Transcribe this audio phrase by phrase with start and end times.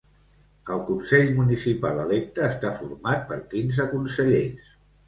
[0.75, 4.79] El consell municipal electe està format per quinze consellers.